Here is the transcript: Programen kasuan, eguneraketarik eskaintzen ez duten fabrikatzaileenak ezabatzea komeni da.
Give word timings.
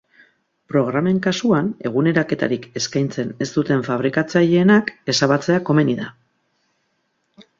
Programen 0.73 1.17
kasuan, 1.25 1.67
eguneraketarik 1.89 2.65
eskaintzen 2.81 3.29
ez 3.45 3.49
duten 3.59 3.85
fabrikatzaileenak 3.89 4.89
ezabatzea 5.15 5.61
komeni 5.71 5.97
da. 6.03 6.09